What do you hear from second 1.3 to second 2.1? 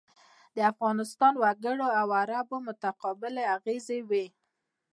وګړو او